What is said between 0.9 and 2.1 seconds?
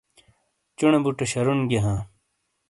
بُٹے شَرُون گِئیے ہاں۔